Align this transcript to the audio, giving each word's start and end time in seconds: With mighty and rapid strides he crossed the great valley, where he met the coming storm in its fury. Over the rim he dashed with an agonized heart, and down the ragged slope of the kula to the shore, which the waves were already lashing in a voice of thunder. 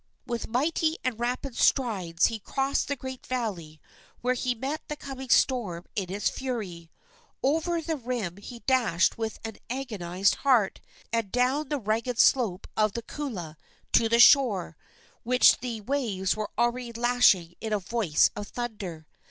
With 0.25 0.47
mighty 0.47 0.97
and 1.03 1.19
rapid 1.19 1.55
strides 1.55 2.25
he 2.25 2.39
crossed 2.39 2.87
the 2.87 2.95
great 2.95 3.23
valley, 3.27 3.79
where 4.21 4.33
he 4.33 4.55
met 4.55 4.81
the 4.87 4.95
coming 4.95 5.29
storm 5.29 5.85
in 5.95 6.11
its 6.11 6.27
fury. 6.27 6.89
Over 7.43 7.83
the 7.83 7.97
rim 7.97 8.37
he 8.37 8.61
dashed 8.61 9.19
with 9.19 9.37
an 9.45 9.57
agonized 9.69 10.37
heart, 10.41 10.81
and 11.13 11.31
down 11.31 11.69
the 11.69 11.77
ragged 11.77 12.17
slope 12.17 12.65
of 12.75 12.93
the 12.93 13.03
kula 13.03 13.57
to 13.91 14.09
the 14.09 14.19
shore, 14.19 14.75
which 15.21 15.59
the 15.59 15.81
waves 15.81 16.35
were 16.35 16.49
already 16.57 16.91
lashing 16.93 17.53
in 17.61 17.71
a 17.71 17.77
voice 17.77 18.31
of 18.35 18.47
thunder. 18.47 19.05